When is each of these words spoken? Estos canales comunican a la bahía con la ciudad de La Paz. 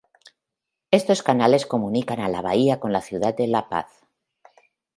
Estos 0.99 1.21
canales 1.21 1.67
comunican 1.67 2.19
a 2.21 2.27
la 2.27 2.41
bahía 2.41 2.79
con 2.79 2.91
la 2.91 3.01
ciudad 3.03 3.35
de 3.35 3.45
La 3.45 3.69
Paz. 3.69 4.07